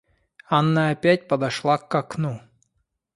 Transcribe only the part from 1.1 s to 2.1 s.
подошла к